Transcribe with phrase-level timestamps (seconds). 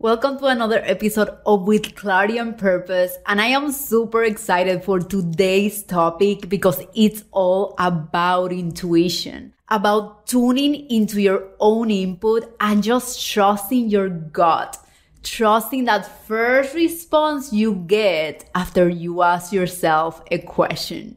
[0.00, 3.18] Welcome to another episode of With Clarity and Purpose.
[3.26, 10.88] And I am super excited for today's topic because it's all about intuition, about tuning
[10.88, 14.78] into your own input and just trusting your gut,
[15.24, 21.16] trusting that first response you get after you ask yourself a question.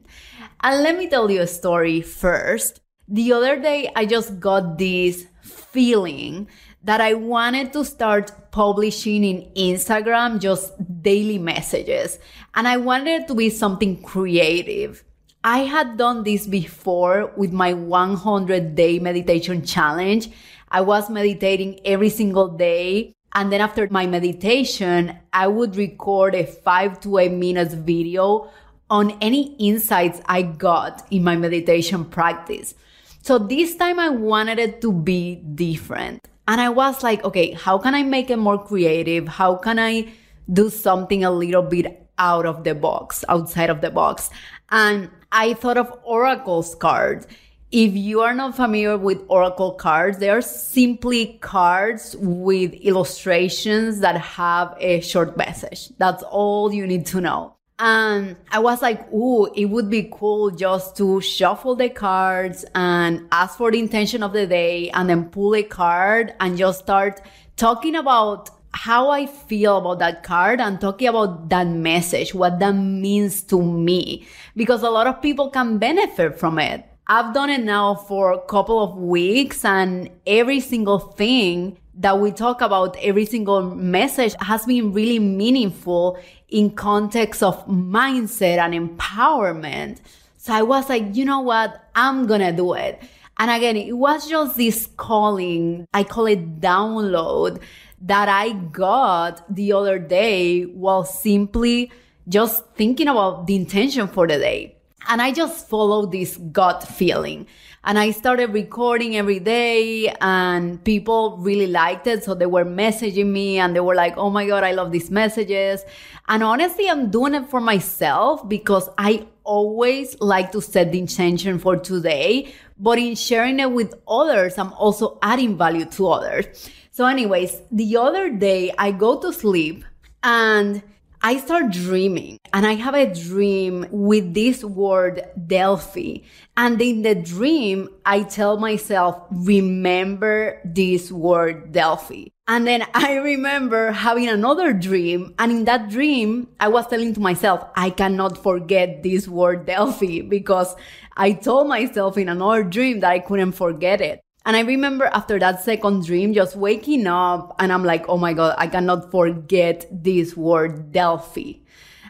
[0.64, 2.81] And let me tell you a story first.
[3.08, 6.48] The other day, I just got this feeling
[6.83, 12.19] that I wanted to start publishing in Instagram just daily messages.
[12.55, 15.03] And I wanted it to be something creative.
[15.43, 20.29] I had done this before with my 100 day meditation challenge.
[20.69, 23.13] I was meditating every single day.
[23.33, 28.49] And then after my meditation, I would record a five to eight minutes video
[28.89, 32.75] on any insights I got in my meditation practice.
[33.21, 36.27] So this time I wanted it to be different.
[36.47, 39.28] And I was like, okay, how can I make it more creative?
[39.28, 40.11] How can I
[40.52, 44.30] do something a little bit out of the box, outside of the box?
[44.70, 47.28] And I thought of Oracle's cards.
[47.71, 54.17] If you are not familiar with Oracle cards, they are simply cards with illustrations that
[54.17, 55.89] have a short message.
[55.98, 57.55] That's all you need to know.
[57.83, 63.27] And I was like, ooh, it would be cool just to shuffle the cards and
[63.31, 67.21] ask for the intention of the day and then pull a card and just start
[67.58, 72.73] talking about how I feel about that card and talking about that message, what that
[72.73, 76.86] means to me, because a lot of people can benefit from it.
[77.08, 82.31] I've done it now for a couple of weeks and every single thing that we
[82.31, 86.17] talk about every single message has been really meaningful
[86.52, 90.00] in context of mindset and empowerment.
[90.38, 91.89] So I was like, you know what?
[91.95, 93.02] I'm gonna do it.
[93.38, 97.62] And again, it was just this calling, I call it download
[98.02, 101.92] that I got the other day while simply
[102.28, 104.76] just thinking about the intention for the day.
[105.08, 107.48] And I just followed this gut feeling
[107.84, 112.23] and I started recording every day and people really liked it.
[112.23, 115.10] So they were messaging me and they were like, Oh my God, I love these
[115.10, 115.84] messages.
[116.28, 121.58] And honestly, I'm doing it for myself because I always like to set the intention
[121.58, 122.54] for today.
[122.78, 126.70] But in sharing it with others, I'm also adding value to others.
[126.92, 129.83] So anyways, the other day I go to sleep
[130.24, 130.83] and
[131.24, 136.21] I start dreaming and I have a dream with this word Delphi.
[136.57, 142.25] And in the dream, I tell myself, remember this word Delphi.
[142.48, 145.36] And then I remember having another dream.
[145.38, 150.21] And in that dream, I was telling to myself, I cannot forget this word Delphi
[150.27, 150.75] because
[151.15, 154.21] I told myself in another dream that I couldn't forget it.
[154.45, 158.33] And I remember after that second dream, just waking up and I'm like, oh my
[158.33, 161.59] God, I cannot forget this word Delphi.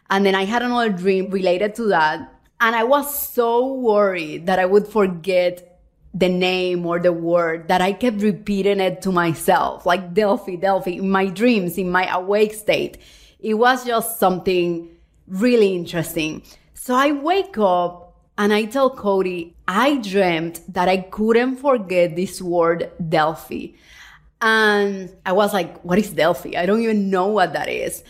[0.09, 2.33] And then I had another dream related to that.
[2.59, 5.71] And I was so worried that I would forget
[6.13, 10.91] the name or the word that I kept repeating it to myself, like Delphi, Delphi,
[10.91, 12.97] in my dreams, in my awake state.
[13.39, 14.89] It was just something
[15.27, 16.43] really interesting.
[16.73, 18.00] So I wake up
[18.37, 23.67] and I tell Cody, I dreamt that I couldn't forget this word Delphi.
[24.41, 26.53] And I was like, what is Delphi?
[26.57, 28.03] I don't even know what that is.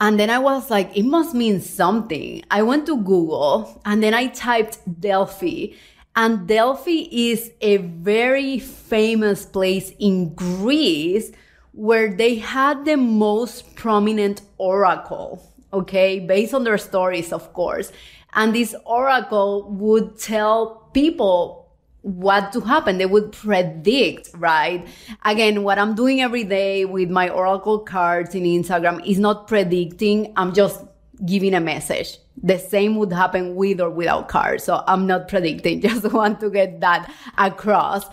[0.00, 2.42] And then I was like, it must mean something.
[2.50, 5.74] I went to Google and then I typed Delphi.
[6.14, 11.32] And Delphi is a very famous place in Greece
[11.72, 15.42] where they had the most prominent oracle.
[15.76, 16.20] Okay.
[16.20, 17.92] Based on their stories, of course.
[18.34, 21.66] And this oracle would tell people
[22.02, 22.98] what to happen.
[22.98, 24.86] They would predict, right?
[25.24, 30.32] Again, what I'm doing every day with my oracle cards in Instagram is not predicting.
[30.36, 30.84] I'm just
[31.24, 32.18] giving a message.
[32.42, 34.64] The same would happen with or without cards.
[34.64, 35.80] So I'm not predicting.
[35.88, 38.04] Just want to get that across.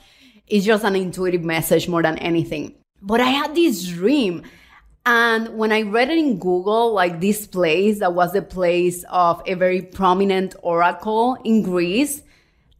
[0.47, 2.75] It's just an intuitive message more than anything.
[3.01, 4.43] But I had this dream.
[5.05, 9.41] And when I read it in Google, like this place that was the place of
[9.45, 12.21] a very prominent oracle in Greece,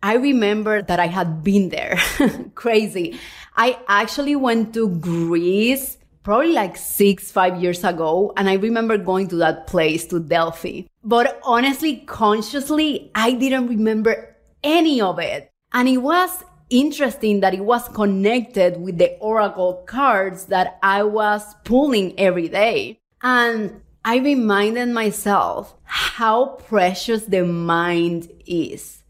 [0.01, 1.97] I remember that I had been there.
[2.55, 3.19] Crazy.
[3.55, 8.33] I actually went to Greece probably like six, five years ago.
[8.37, 10.83] And I remember going to that place, to Delphi.
[11.03, 15.51] But honestly, consciously, I didn't remember any of it.
[15.73, 16.43] And it was
[16.73, 22.99] interesting that it was connected with the oracle cards that I was pulling every day.
[23.21, 29.03] And I reminded myself how precious the mind is.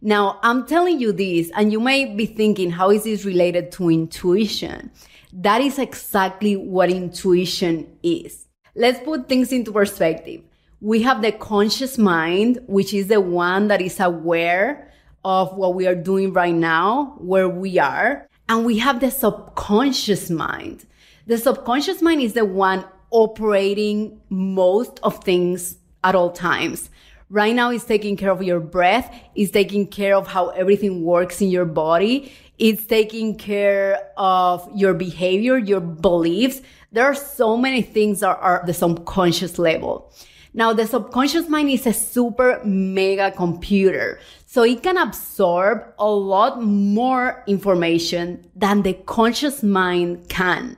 [0.00, 3.90] Now, I'm telling you this, and you may be thinking, how is this related to
[3.90, 4.90] intuition?
[5.32, 8.46] That is exactly what intuition is.
[8.74, 10.42] Let's put things into perspective.
[10.80, 14.91] We have the conscious mind, which is the one that is aware
[15.24, 18.28] of what we are doing right now, where we are.
[18.48, 20.84] And we have the subconscious mind.
[21.26, 26.90] The subconscious mind is the one operating most of things at all times.
[27.30, 29.14] Right now, it's taking care of your breath.
[29.34, 32.32] It's taking care of how everything works in your body.
[32.58, 36.60] It's taking care of your behavior, your beliefs.
[36.90, 40.12] There are so many things that are the subconscious level.
[40.52, 44.20] Now, the subconscious mind is a super mega computer.
[44.52, 50.76] So it can absorb a lot more information than the conscious mind can.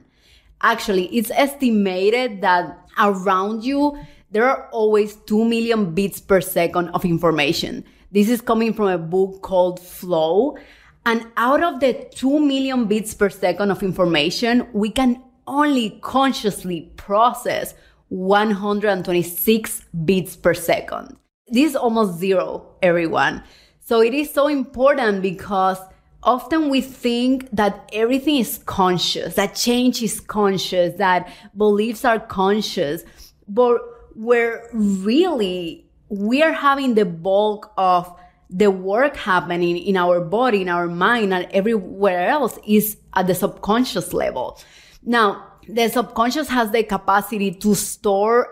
[0.63, 3.99] Actually, it's estimated that around you,
[4.31, 7.85] there are always 2 million bits per second of information.
[8.13, 10.57] This is coming from a book called Flow.
[11.05, 16.93] And out of the 2 million bits per second of information, we can only consciously
[16.95, 17.75] process
[18.11, 21.17] 126 bits per second.
[21.49, 23.43] This is almost zero, everyone.
[23.87, 25.77] So it is so important because
[26.23, 33.05] often we think that everything is conscious, that change is conscious, that beliefs are conscious,
[33.47, 33.77] but
[34.15, 38.11] where really we are having the bulk of
[38.49, 43.35] the work happening in our body, in our mind, and everywhere else is at the
[43.35, 44.59] subconscious level.
[45.03, 48.49] Now, the subconscious has the capacity to store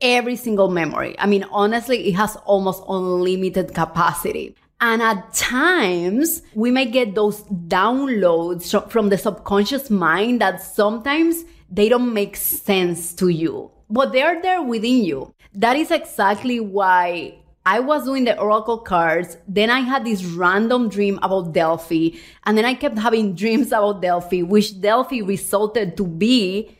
[0.00, 1.14] every single memory.
[1.20, 4.56] I mean, honestly, it has almost unlimited capacity.
[4.82, 11.88] And at times, we may get those downloads from the subconscious mind that sometimes they
[11.88, 15.32] don't make sense to you, but they're there within you.
[15.54, 19.36] That is exactly why I was doing the oracle cards.
[19.46, 22.18] Then I had this random dream about Delphi.
[22.44, 26.76] And then I kept having dreams about Delphi, which Delphi resulted to be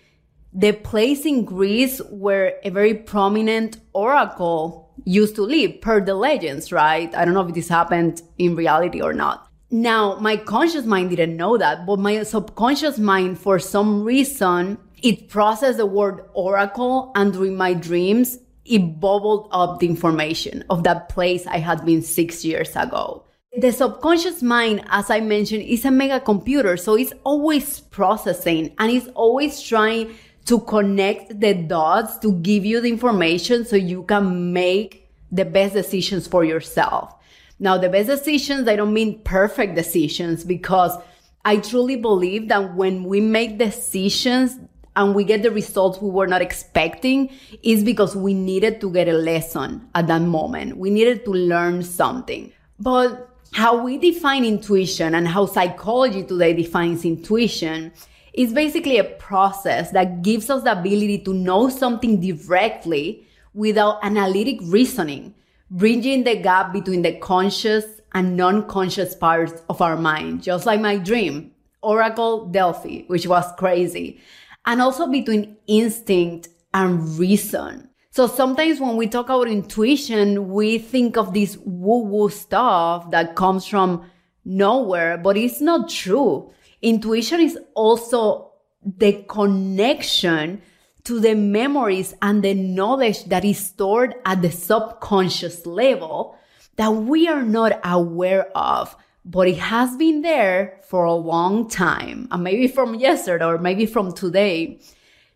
[0.52, 6.72] the place in Greece where a very prominent oracle used to live per the legends,
[6.72, 7.14] right?
[7.14, 9.48] I don't know if this happened in reality or not.
[9.70, 15.28] Now, my conscious mind didn't know that, but my subconscious mind, for some reason, it
[15.28, 21.08] processed the word oracle and during my dreams, it bubbled up the information of that
[21.08, 23.24] place I had been six years ago.
[23.58, 26.76] The subconscious mind, as I mentioned, is a mega computer.
[26.76, 30.14] So it's always processing and it's always trying
[30.46, 35.74] to connect the dots to give you the information so you can make the best
[35.74, 37.14] decisions for yourself.
[37.58, 40.96] Now, the best decisions, I don't mean perfect decisions because
[41.44, 44.58] I truly believe that when we make decisions
[44.94, 47.30] and we get the results we were not expecting
[47.62, 50.76] is because we needed to get a lesson at that moment.
[50.76, 52.52] We needed to learn something.
[52.78, 57.92] But how we define intuition and how psychology today defines intuition
[58.32, 64.58] is basically a process that gives us the ability to know something directly without analytic
[64.62, 65.34] reasoning,
[65.70, 67.84] bridging the gap between the conscious
[68.14, 71.50] and non-conscious parts of our mind, just like my dream,
[71.82, 74.20] Oracle Delphi, which was crazy
[74.66, 77.88] and also between instinct and reason.
[78.10, 83.36] So sometimes when we talk about intuition, we think of this woo woo stuff that
[83.36, 84.10] comes from
[84.44, 86.52] nowhere, but it's not true.
[86.82, 88.52] Intuition is also
[88.84, 90.60] the connection
[91.04, 96.36] to the memories and the knowledge that is stored at the subconscious level
[96.76, 102.28] that we are not aware of but it has been there for a long time,
[102.30, 104.80] and maybe from yesterday or maybe from today.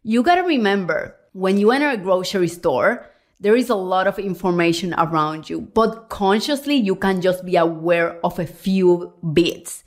[0.03, 3.07] You gotta remember when you enter a grocery store,
[3.39, 8.19] there is a lot of information around you, but consciously you can just be aware
[8.25, 9.85] of a few bits.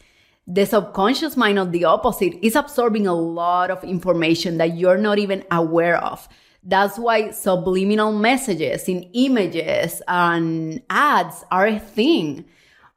[0.52, 5.20] The subconscious mind on the opposite is absorbing a lot of information that you're not
[5.20, 6.28] even aware of.
[6.64, 12.46] That's why subliminal messages in images and ads are a thing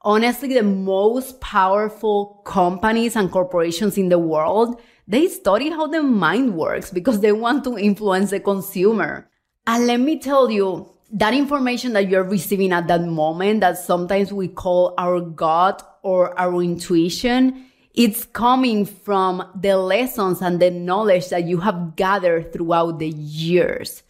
[0.04, 6.54] honestly, the most powerful companies and corporations in the world, they study how the mind
[6.54, 9.28] works because they want to influence the consumer.
[9.66, 14.33] And let me tell you, that information that you're receiving at that moment that sometimes
[14.33, 21.28] we call our gut or our intuition, it's coming from the lessons and the knowledge
[21.28, 24.02] that you have gathered throughout the years.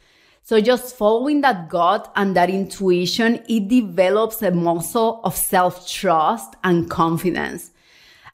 [0.44, 6.54] So just following that gut and that intuition, it develops a muscle of self trust
[6.62, 7.71] and confidence.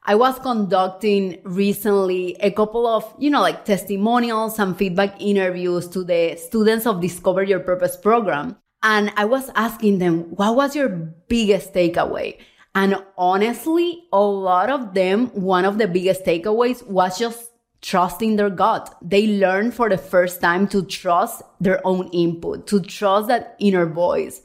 [0.09, 6.03] I was conducting recently a couple of, you know, like testimonials and feedback interviews to
[6.03, 8.57] the students of Discover Your Purpose program.
[8.81, 12.39] And I was asking them, what was your biggest takeaway?
[12.73, 17.51] And honestly, a lot of them, one of the biggest takeaways was just
[17.83, 18.97] trusting their gut.
[19.03, 23.85] They learned for the first time to trust their own input, to trust that inner
[23.85, 24.41] voice.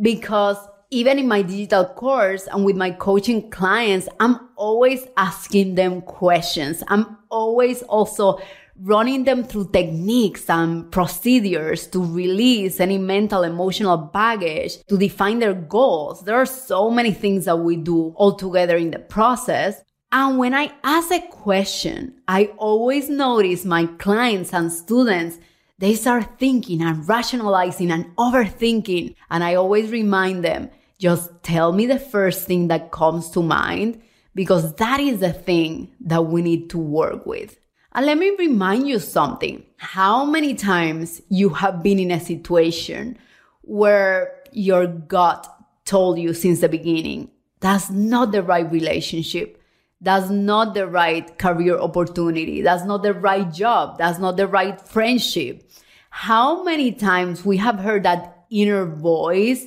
[0.00, 0.56] Because
[0.94, 6.84] even in my digital course and with my coaching clients, I'm always asking them questions.
[6.86, 8.38] I'm always also
[8.80, 15.54] running them through techniques and procedures to release any mental, emotional baggage, to define their
[15.54, 16.22] goals.
[16.22, 19.82] There are so many things that we do all together in the process.
[20.12, 25.38] And when I ask a question, I always notice my clients and students,
[25.80, 29.16] they start thinking and rationalizing and overthinking.
[29.30, 30.70] And I always remind them,
[31.04, 34.00] just tell me the first thing that comes to mind
[34.34, 37.58] because that is the thing that we need to work with.
[37.92, 39.62] And let me remind you something.
[39.76, 43.18] How many times you have been in a situation
[43.60, 45.46] where your gut
[45.84, 47.30] told you since the beginning,
[47.60, 49.62] that's not the right relationship.
[50.00, 52.62] That's not the right career opportunity.
[52.62, 53.98] That's not the right job.
[53.98, 55.70] That's not the right friendship.
[56.08, 59.66] How many times we have heard that inner voice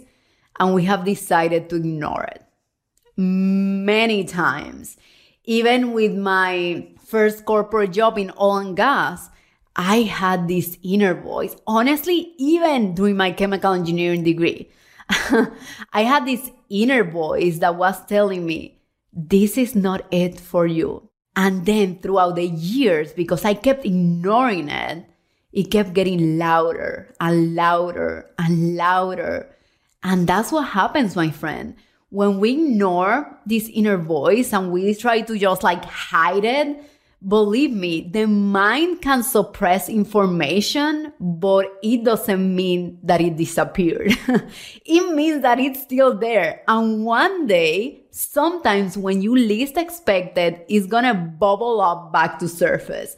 [0.59, 2.43] and we have decided to ignore it.
[3.15, 4.97] Many times.
[5.43, 9.29] Even with my first corporate job in oil and gas,
[9.75, 11.55] I had this inner voice.
[11.65, 14.69] Honestly, even during my chemical engineering degree,
[15.09, 18.81] I had this inner voice that was telling me,
[19.13, 21.09] this is not it for you.
[21.35, 25.05] And then throughout the years, because I kept ignoring it,
[25.53, 29.55] it kept getting louder and louder and louder
[30.03, 31.75] and that's what happens, my friend.
[32.09, 36.83] When we ignore this inner voice and we try to just like hide it,
[37.25, 44.17] believe me, the mind can suppress information, but it doesn't mean that it disappeared.
[44.85, 46.61] it means that it's still there.
[46.67, 52.47] And one day, sometimes when you least expect it, it's gonna bubble up back to
[52.47, 53.15] surface.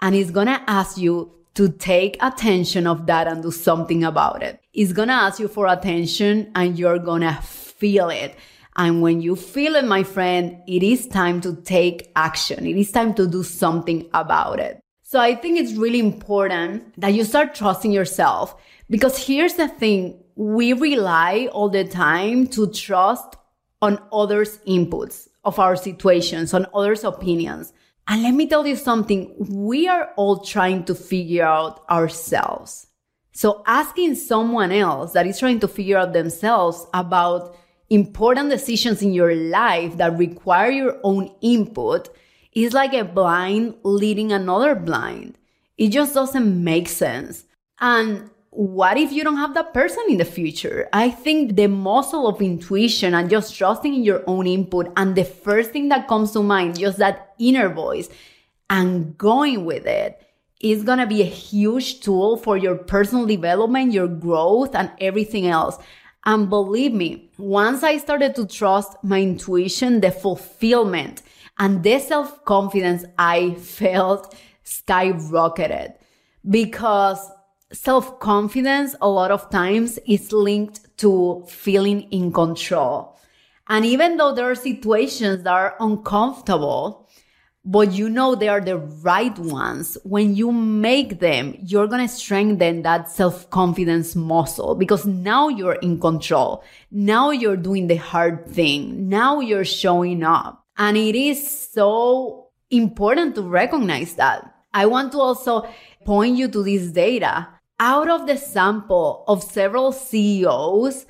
[0.00, 4.60] And it's gonna ask you to take attention of that and do something about it.
[4.72, 8.36] It's gonna ask you for attention and you're gonna feel it.
[8.76, 12.66] And when you feel it, my friend, it is time to take action.
[12.66, 14.80] It is time to do something about it.
[15.02, 18.56] So I think it's really important that you start trusting yourself
[18.90, 20.20] because here's the thing.
[20.34, 23.36] We rely all the time to trust
[23.80, 27.72] on others' inputs of our situations, on others' opinions.
[28.06, 29.34] And let me tell you something.
[29.38, 32.86] We are all trying to figure out ourselves.
[33.32, 37.56] So asking someone else that is trying to figure out themselves about
[37.90, 42.08] important decisions in your life that require your own input
[42.52, 45.36] is like a blind leading another blind.
[45.76, 47.44] It just doesn't make sense.
[47.80, 50.88] And what if you don't have that person in the future?
[50.92, 55.24] I think the muscle of intuition and just trusting in your own input and the
[55.24, 58.08] first thing that comes to mind, just that inner voice
[58.70, 60.20] and going with it
[60.60, 65.48] is going to be a huge tool for your personal development, your growth and everything
[65.48, 65.76] else.
[66.24, 71.22] And believe me, once I started to trust my intuition, the fulfillment
[71.58, 74.32] and the self confidence I felt
[74.64, 75.94] skyrocketed
[76.48, 77.18] because
[77.72, 83.18] self confidence a lot of times is linked to feeling in control.
[83.68, 87.08] And even though there are situations that are uncomfortable,
[87.64, 92.14] but you know they are the right ones, when you make them, you're going to
[92.14, 96.62] strengthen that self confidence muscle because now you're in control.
[96.90, 99.08] Now you're doing the hard thing.
[99.08, 100.62] Now you're showing up.
[100.76, 104.50] And it is so important to recognize that.
[104.74, 105.66] I want to also
[106.04, 107.48] point you to this data
[107.80, 111.06] out of the sample of several CEOs,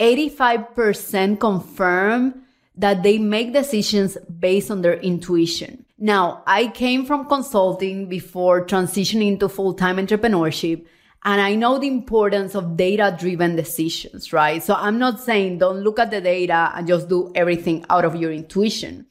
[0.00, 2.42] 85% confirm
[2.76, 5.84] that they make decisions based on their intuition.
[5.98, 10.86] Now, I came from consulting before transitioning to full-time entrepreneurship.
[11.26, 14.62] And I know the importance of data driven decisions, right?
[14.62, 18.16] So I'm not saying don't look at the data and just do everything out of
[18.16, 19.06] your intuition.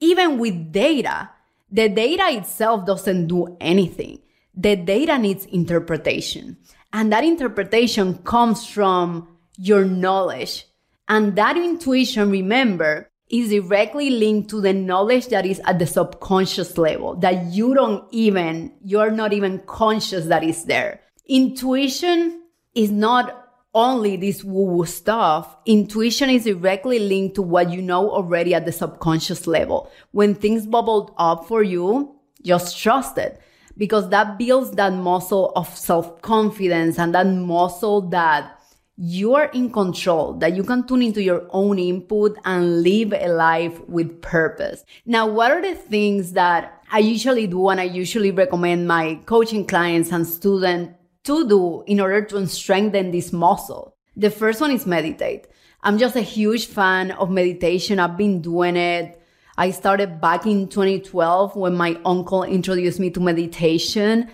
[0.00, 1.28] Even with data,
[1.70, 4.20] the data itself doesn't do anything.
[4.58, 6.56] The data needs interpretation.
[6.92, 10.66] And that interpretation comes from your knowledge.
[11.06, 16.76] And that intuition, remember, is directly linked to the knowledge that is at the subconscious
[16.76, 21.02] level that you don't even, you're not even conscious that is there.
[21.26, 22.42] Intuition
[22.74, 25.56] is not only this woo woo stuff.
[25.66, 29.88] Intuition is directly linked to what you know already at the subconscious level.
[30.10, 33.40] When things bubbled up for you, just trust it
[33.78, 38.58] because that builds that muscle of self confidence and that muscle that
[39.00, 43.28] you are in control, that you can tune into your own input and live a
[43.28, 44.84] life with purpose.
[45.06, 49.64] Now, what are the things that I usually do and I usually recommend my coaching
[49.64, 50.94] clients and students
[51.24, 53.94] to do in order to strengthen this muscle?
[54.16, 55.46] The first one is meditate.
[55.84, 58.00] I'm just a huge fan of meditation.
[58.00, 59.17] I've been doing it.
[59.58, 64.30] I started back in 2012 when my uncle introduced me to meditation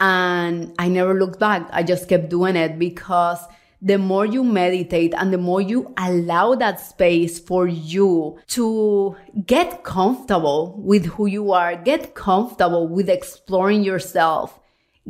[0.00, 1.68] and I never looked back.
[1.72, 3.38] I just kept doing it because
[3.80, 9.14] the more you meditate and the more you allow that space for you to
[9.46, 14.58] get comfortable with who you are, get comfortable with exploring yourself,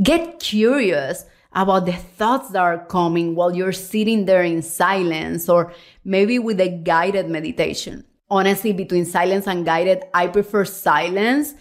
[0.03, 5.73] get curious about the thoughts that are coming while you're sitting there in silence or
[6.05, 8.05] maybe with a guided meditation.
[8.31, 11.55] Honestly, between silence and guided, I prefer silence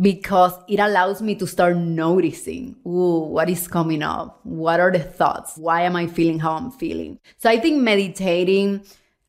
[0.00, 4.40] because it allows me to start noticing, ooh, what is coming up?
[4.44, 5.56] What are the thoughts?
[5.56, 7.18] Why am I feeling how I'm feeling?
[7.38, 8.84] So I think meditating,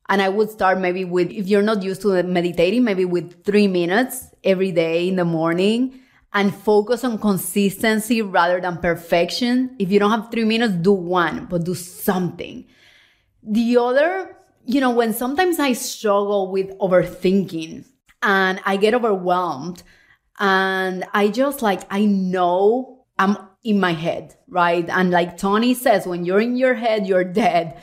[0.08, 3.66] and I would start maybe with, if you're not used to meditating, maybe with three
[3.66, 5.98] minutes every day in the morning
[6.32, 9.74] and focus on consistency rather than perfection.
[9.78, 12.66] If you don't have three minutes, do one, but do something.
[13.42, 17.84] The other, you know, when sometimes I struggle with overthinking
[18.22, 19.82] and I get overwhelmed,
[20.38, 24.88] and I just like, I know I'm in my head, right?
[24.88, 27.80] And like Tony says, when you're in your head, you're dead.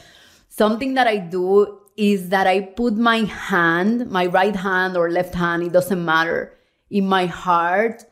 [0.50, 5.36] Something that I do is that I put my hand, my right hand or left
[5.36, 6.54] hand, it doesn't matter,
[6.90, 8.04] in my heart.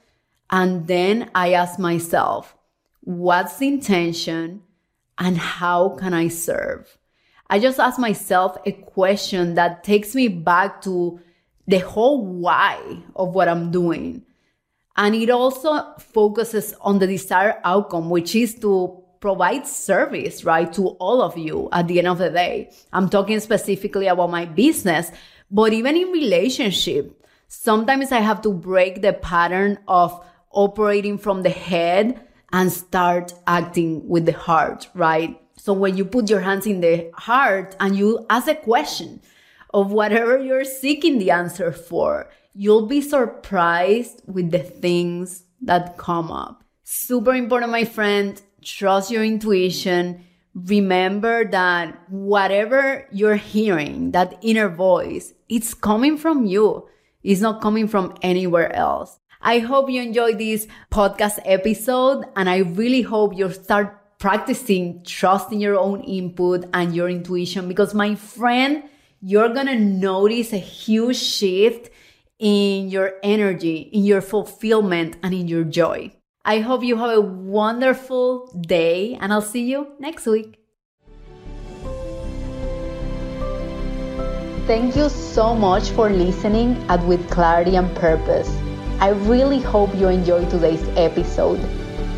[0.50, 2.56] And then I ask myself,
[3.02, 4.62] what's the intention
[5.18, 6.97] and how can I serve?
[7.50, 11.20] I just ask myself a question that takes me back to
[11.68, 12.80] the whole why
[13.16, 14.24] of what I'm doing.
[14.96, 20.90] And it also focuses on the desired outcome, which is to provide service, right, to
[21.00, 22.72] all of you at the end of the day.
[22.92, 25.12] I'm talking specifically about my business,
[25.50, 31.50] but even in relationship, sometimes I have to break the pattern of operating from the
[31.50, 35.40] head and start acting with the heart, right?
[35.58, 39.22] So when you put your hands in the heart and you ask a question
[39.74, 46.32] of whatever you're seeking the answer for, you'll be surprised with the things that come
[46.32, 46.64] up.
[46.84, 48.42] Super important, my friend.
[48.62, 50.24] Trust your intuition.
[50.54, 56.88] Remember that whatever you're hearing, that inner voice, it's coming from you.
[57.24, 59.20] It's not coming from anywhere else.
[59.42, 65.60] I hope you enjoyed this podcast episode and I really hope you start practicing trusting
[65.60, 68.84] your own input and your intuition because my friend,
[69.22, 71.90] you're to notice a huge shift
[72.40, 76.12] in your energy, in your fulfillment, and in your joy.
[76.46, 80.60] I hope you have a wonderful day, and I'll see you next week.
[84.68, 88.50] Thank you so much for listening at With Clarity and Purpose.
[89.00, 91.60] I really hope you enjoyed today's episode.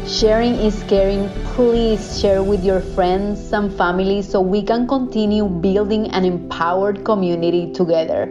[0.09, 1.29] Sharing is caring.
[1.53, 7.71] Please share with your friends and family so we can continue building an empowered community
[7.71, 8.25] together.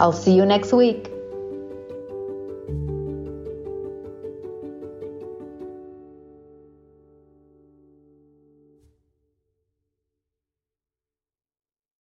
[0.00, 1.17] I'll see you next week.